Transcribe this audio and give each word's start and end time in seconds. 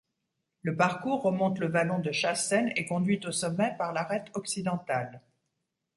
Le 0.63 0.75
parcours 0.75 1.21
remonte 1.21 1.59
le 1.59 1.67
vallon 1.67 1.99
de 1.99 2.11
Chasten 2.11 2.71
et 2.75 2.85
conduit 2.87 3.19
au 3.23 3.31
sommet 3.31 3.75
par 3.77 3.93
l'arête 3.93 4.31
occidentale. 4.33 5.21